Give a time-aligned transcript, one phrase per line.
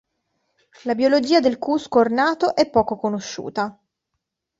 [0.85, 3.79] La biologia del cusco ornato è poco conosciuta.